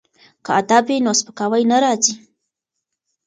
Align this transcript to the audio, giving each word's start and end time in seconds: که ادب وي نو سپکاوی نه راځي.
که 0.45 0.51
ادب 0.59 0.83
وي 0.87 0.97
نو 1.05 1.11
سپکاوی 1.19 1.63
نه 1.71 1.77
راځي. 1.83 2.15